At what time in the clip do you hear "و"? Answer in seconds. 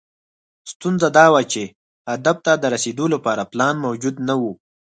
4.41-4.43